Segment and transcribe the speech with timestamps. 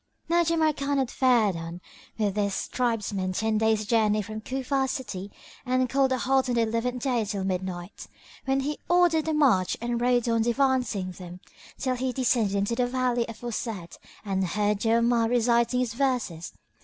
[0.29, 1.79] Now Jamrkan had fared on
[2.17, 5.31] with his tribesmen ten days' journey from Cufa city
[5.63, 8.07] and called a halt on the eleventh day till midnight,
[8.45, 11.39] when he ordered a march and rode on devancing them
[11.77, 16.51] till he descended into the valley aforesaid and heard Jawamard reciting his verses.